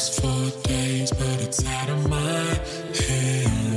last 0.00 0.22
for 0.22 0.68
days, 0.68 1.12
but 1.12 1.42
it's 1.42 1.66
out 1.66 1.90
of 1.90 2.08
my 2.08 2.16
hands. 2.16 3.69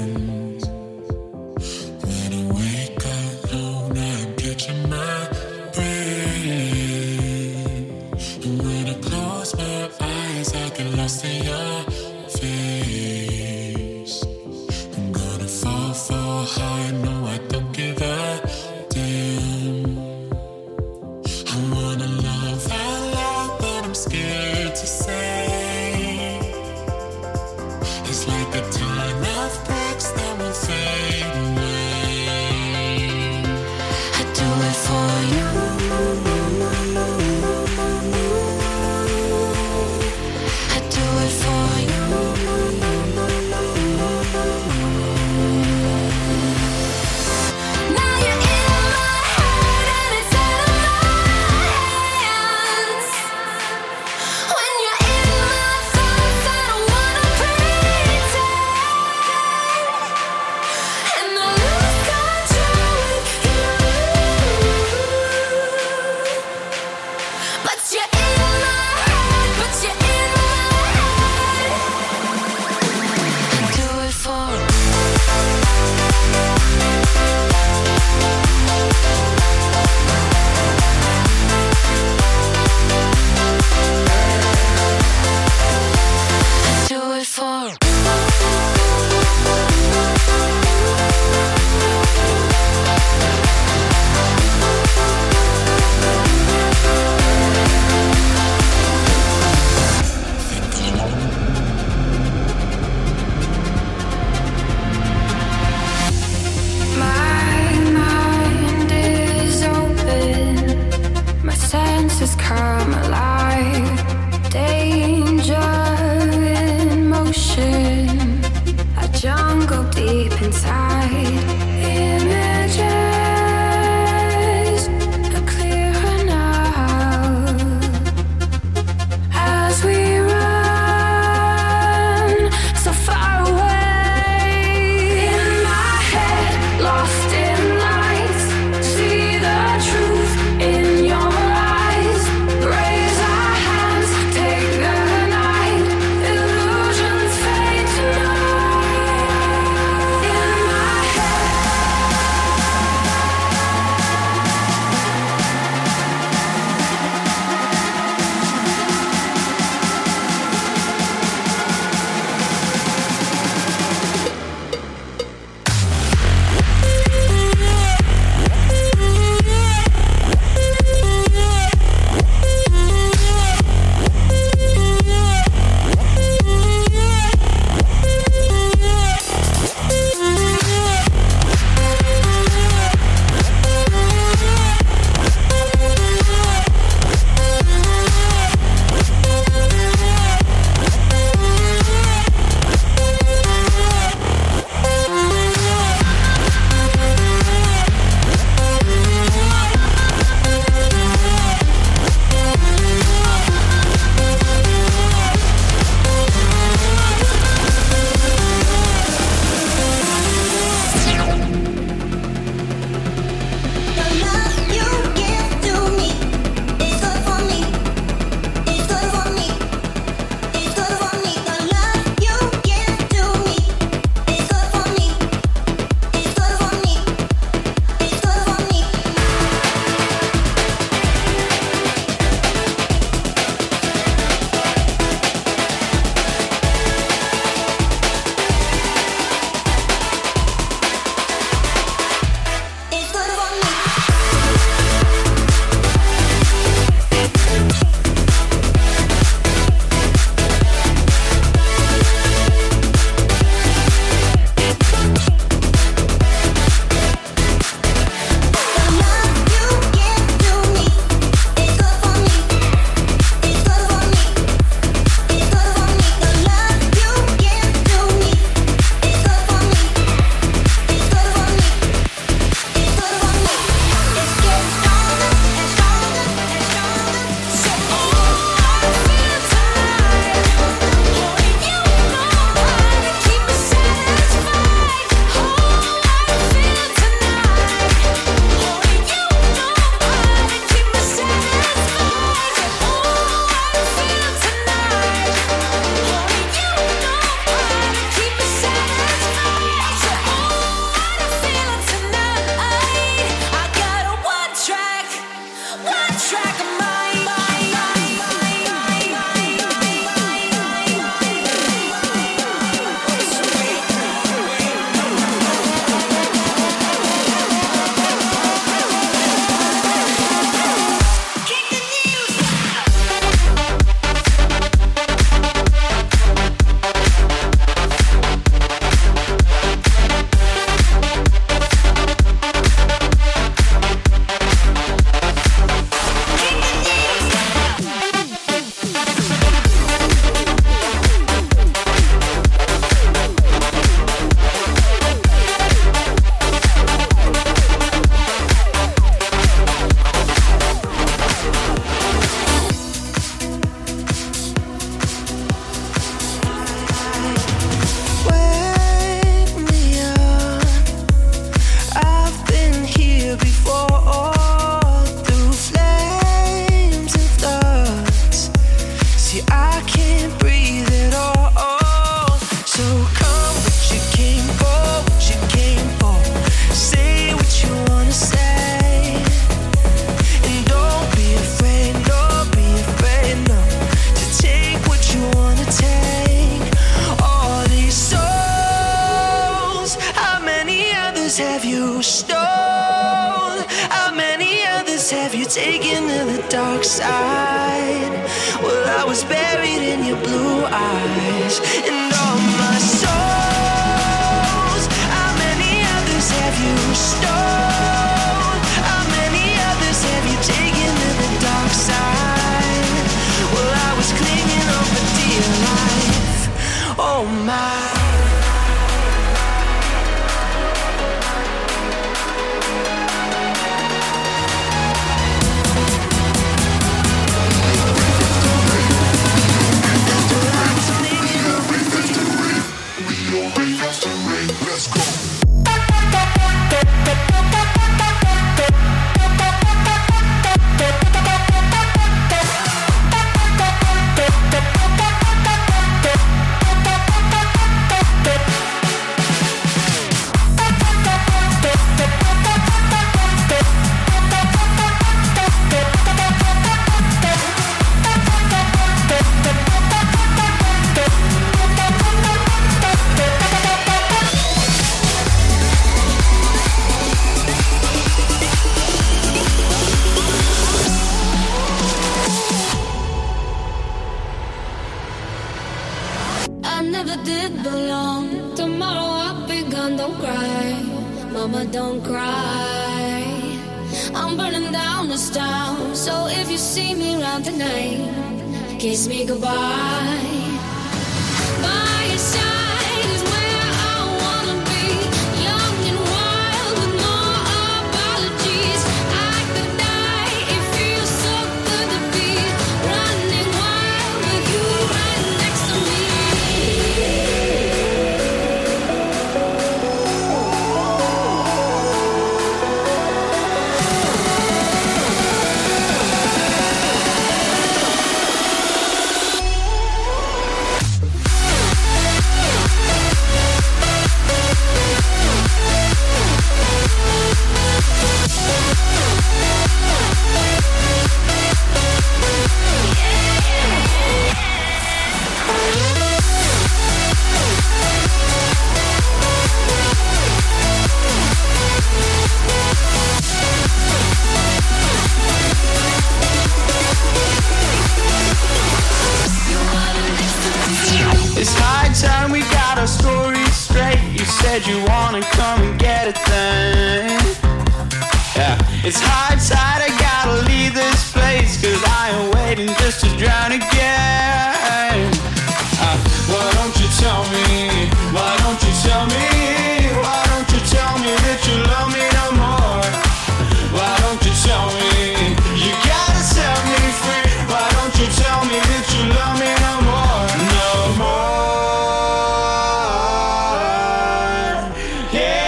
Yeah. 585.14 585.43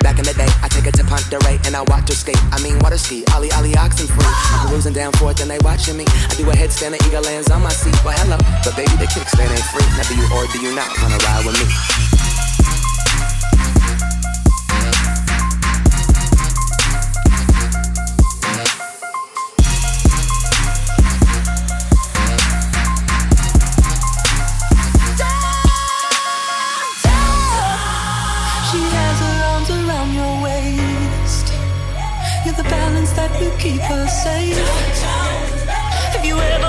Back 0.00 0.18
in 0.18 0.24
the 0.24 0.34
day, 0.34 0.48
I 0.62 0.68
take 0.68 0.84
her 0.84 0.92
to 0.92 1.04
Ponderay 1.04 1.64
and 1.66 1.76
I 1.76 1.82
watch 1.88 2.08
her 2.08 2.14
skate. 2.14 2.40
I 2.52 2.62
mean, 2.62 2.78
water 2.80 2.98
ski, 2.98 3.24
Ollie 3.34 3.52
Ollie 3.52 3.76
oxen 3.76 4.06
free. 4.06 4.24
I'm 4.24 4.68
cruising 4.68 4.92
down 4.92 5.12
forth 5.12 5.40
and 5.40 5.50
they 5.50 5.58
watching 5.60 5.96
me. 5.96 6.04
I 6.08 6.34
do 6.36 6.48
a 6.50 6.54
headstand 6.54 6.92
and 6.94 7.02
eagle 7.06 7.22
lands 7.22 7.50
on 7.50 7.62
my 7.62 7.70
seat. 7.70 7.96
Well, 8.04 8.16
hello, 8.18 8.38
but 8.64 8.76
baby, 8.76 8.96
the 8.96 9.06
kickstand 9.06 9.50
ain't 9.50 9.68
free. 9.72 9.86
Now 9.96 10.04
do 10.08 10.14
you 10.14 10.26
or 10.34 10.46
do 10.52 10.58
you 10.60 10.74
not 10.74 10.88
wanna 11.02 11.18
ride 11.18 11.44
with 11.44 11.56
me? 11.60 12.15
keep 33.70 33.90
us 33.90 34.22
safe. 34.22 34.56
Have 36.12 36.24
you 36.24 36.38
ever? 36.38 36.65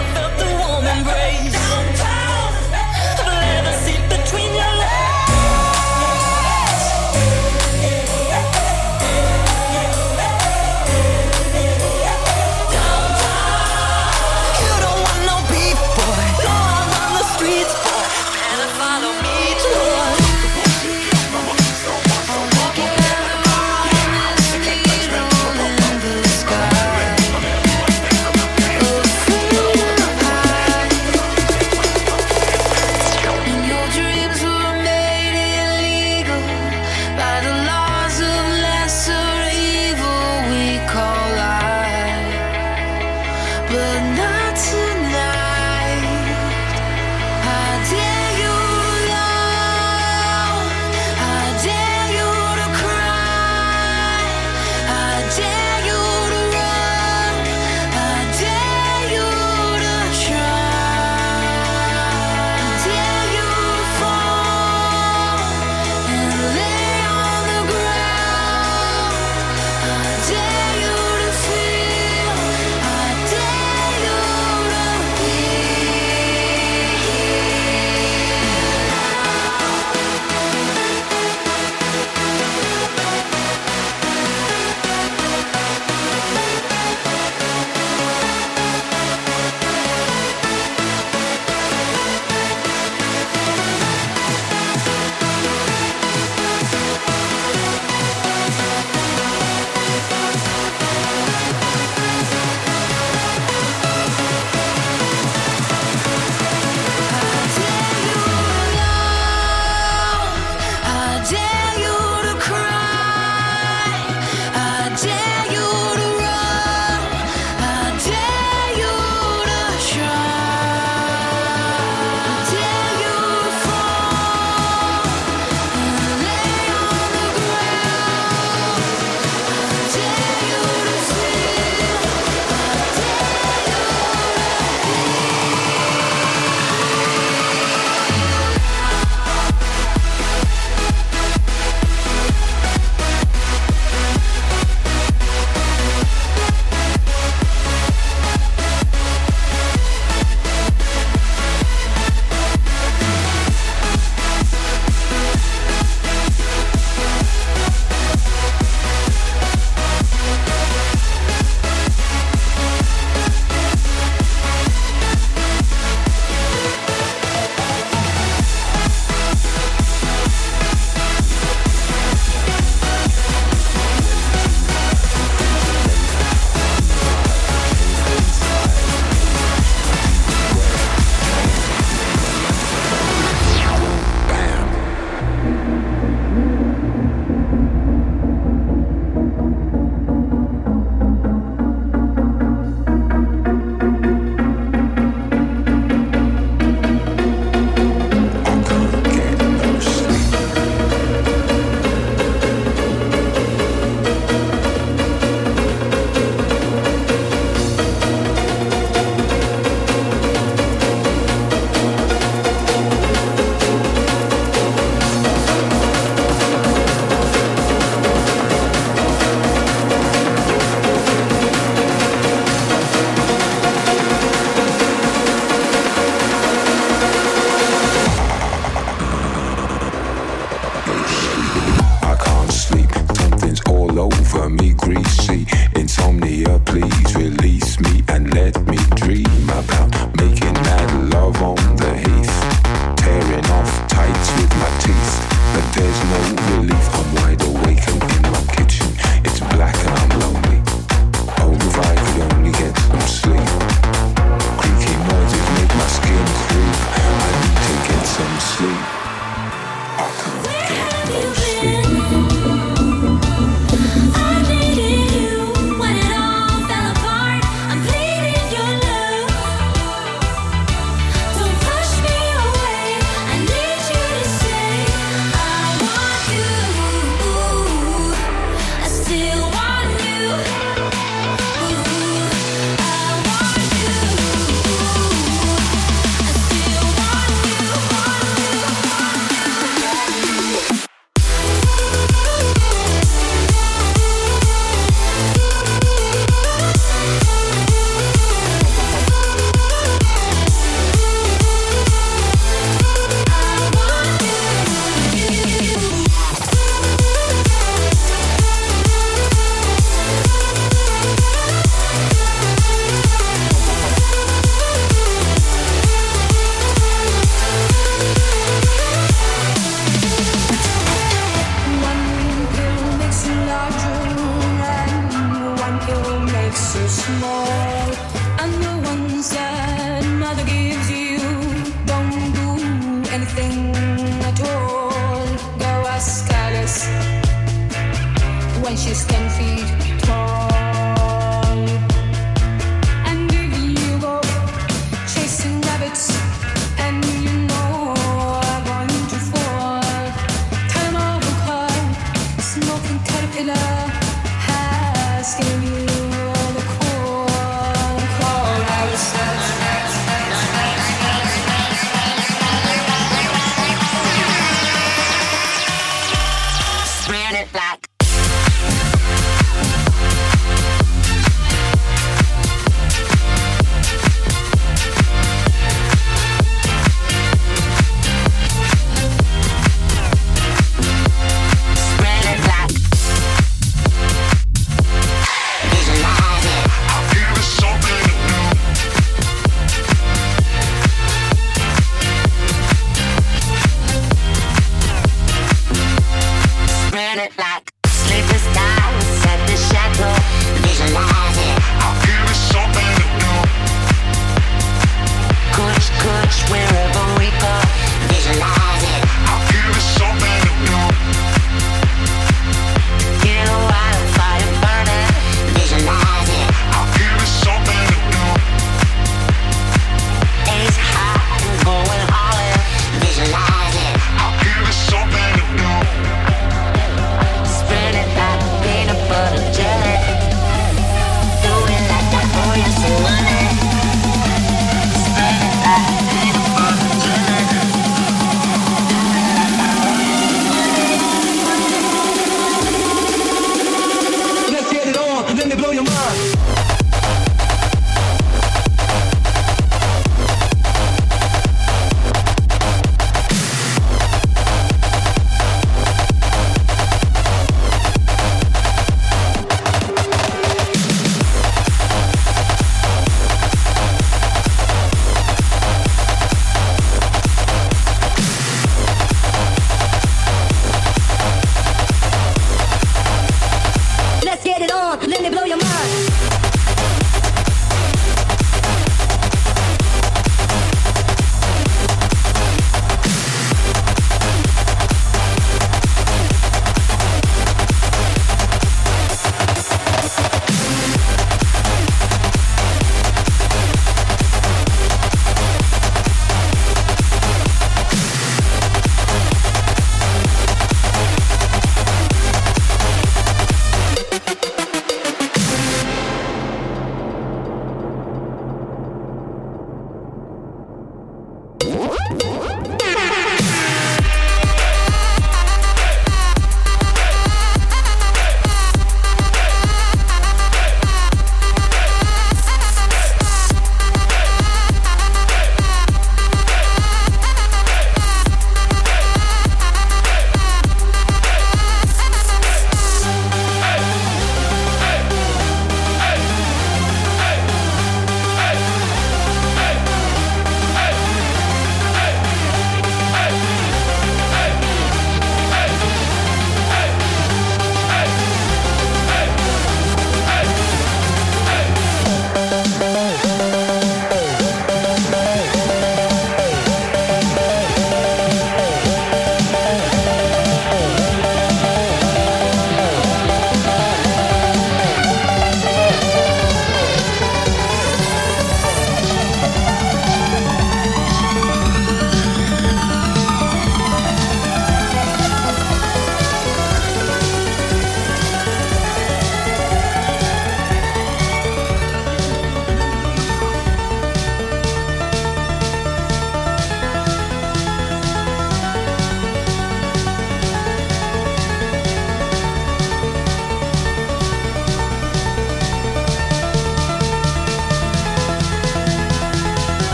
get 474.57 474.69
it 474.69 474.75
on. 474.75 474.99
Let 475.09 475.21
me 475.21 475.29
blow 475.29 475.43
your 475.43 475.57
mind. 475.57 475.66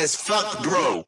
As 0.00 0.14
fuck, 0.14 0.62
bro. 0.62 1.07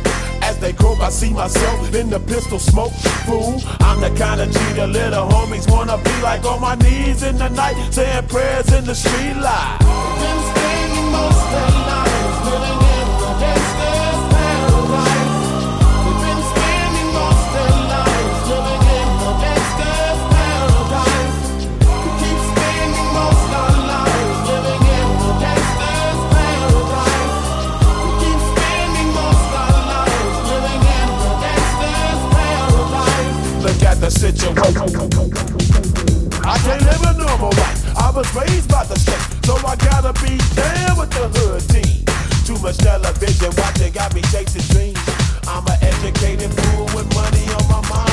See 1.11 1.33
myself 1.33 1.93
in 1.93 2.09
the 2.09 2.19
pistol 2.19 2.57
smoke. 2.57 2.93
Fool, 3.25 3.61
I'm 3.81 3.99
the 3.99 4.09
kind 4.17 4.39
of 4.39 4.49
G 4.49 4.59
little 4.85 5.27
homies 5.27 5.69
wanna 5.69 5.97
be 5.97 6.21
like 6.21 6.45
on 6.45 6.61
my 6.61 6.75
knees 6.75 7.23
in 7.23 7.37
the 7.37 7.49
night, 7.49 7.75
saying 7.91 8.27
prayers 8.27 8.71
in 8.71 8.85
the 8.85 8.95
street 8.95 9.35
light. 9.35 9.77
Been 10.21 10.39
spending 10.49 11.11
most 11.11 11.51
in 11.61 11.73
the 11.89 11.97
gangster's 12.07 12.90
situation. 34.35 35.11
I 36.43 36.57
can't 36.63 36.81
live 36.83 37.03
a 37.03 37.13
normal 37.17 37.51
life. 37.51 37.97
I 37.97 38.11
was 38.11 38.27
raised 38.35 38.69
by 38.69 38.85
the 38.85 38.97
state, 38.97 39.45
so 39.45 39.55
I 39.65 39.75
gotta 39.75 40.13
be 40.21 40.37
down 40.55 40.97
with 40.97 41.11
the 41.11 41.27
hood 41.39 41.61
team. 41.69 42.05
Too 42.45 42.61
much 42.61 42.77
television 42.77 43.51
watching 43.57 43.93
got 43.93 44.13
me 44.13 44.21
chasing 44.31 44.61
dreams. 44.73 44.99
I'm 45.47 45.65
an 45.67 45.77
educated 45.81 46.51
fool 46.51 46.85
with 46.95 47.07
money 47.15 47.45
on 47.53 47.67
my 47.69 47.89
mind. 47.89 48.10